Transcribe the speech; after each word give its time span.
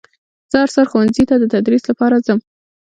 زه 0.51 0.55
هر 0.61 0.69
سهار 0.73 0.87
ښوونځي 0.91 1.23
ته 1.29 1.35
در 1.39 1.49
تدریس 1.55 1.83
لپاره 1.91 2.15
ځم 2.25 2.39